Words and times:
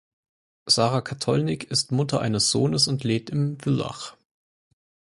Sarah 0.65 1.01
Katholnig 1.03 1.65
ist 1.65 1.91
Mutter 1.91 2.21
eines 2.21 2.49
Sohnes 2.49 2.87
und 2.87 3.03
lebt 3.03 3.29
in 3.29 3.59
Villach. 3.59 4.17